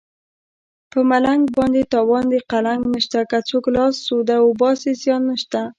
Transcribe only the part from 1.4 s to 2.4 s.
باندې تاوان د